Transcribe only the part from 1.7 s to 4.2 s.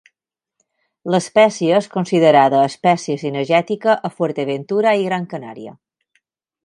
és considerada espècie cinegètica a